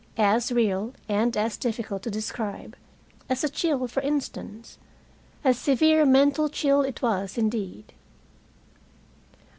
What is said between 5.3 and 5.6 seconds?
A